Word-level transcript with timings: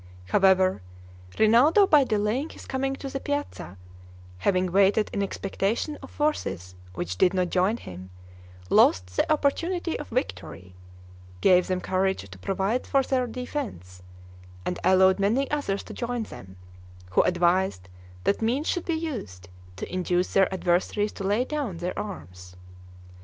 However, 0.29 0.81
Rinaldo, 1.37 1.85
by 1.85 2.05
delaying 2.05 2.49
his 2.49 2.65
coming 2.65 2.95
to 2.95 3.07
the 3.07 3.19
piazza, 3.19 3.77
having 4.39 4.71
waited 4.71 5.11
in 5.13 5.21
expectation 5.21 5.95
of 6.01 6.09
forces 6.09 6.73
which 6.95 7.19
did 7.19 7.35
not 7.35 7.51
join 7.51 7.77
him, 7.77 8.09
lost 8.71 9.15
the 9.15 9.31
opportunity 9.31 9.99
of 9.99 10.07
victory, 10.07 10.73
gave 11.39 11.67
them 11.67 11.81
courage 11.81 12.27
to 12.31 12.39
provide 12.39 12.87
for 12.87 13.03
their 13.03 13.27
defense, 13.27 14.01
and 14.65 14.79
allowed 14.83 15.19
many 15.19 15.47
others 15.51 15.83
to 15.83 15.93
join 15.93 16.23
them, 16.23 16.55
who 17.11 17.21
advised 17.21 17.87
that 18.23 18.41
means 18.41 18.65
should 18.65 18.85
be 18.85 18.95
used 18.95 19.49
to 19.75 19.93
induce 19.93 20.33
their 20.33 20.51
adversaries 20.51 21.11
to 21.11 21.23
lay 21.23 21.45
down 21.45 21.77
their 21.77 21.93
arms. 21.99 22.55